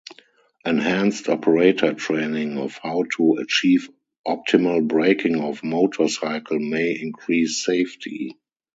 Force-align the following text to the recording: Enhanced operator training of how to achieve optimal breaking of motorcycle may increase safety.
Enhanced 0.65 1.29
operator 1.29 1.93
training 1.93 2.57
of 2.57 2.75
how 2.81 3.03
to 3.15 3.35
achieve 3.35 3.87
optimal 4.27 4.87
breaking 4.87 5.39
of 5.39 5.63
motorcycle 5.63 6.57
may 6.57 6.99
increase 6.99 7.63
safety. 7.63 8.35